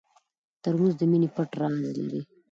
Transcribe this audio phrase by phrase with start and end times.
[0.63, 2.21] ترموز د مینې پټ راز لري.